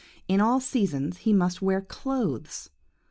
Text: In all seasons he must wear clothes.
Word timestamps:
In 0.27 0.41
all 0.41 0.59
seasons 0.59 1.17
he 1.19 1.31
must 1.31 1.61
wear 1.61 1.79
clothes. 1.79 2.71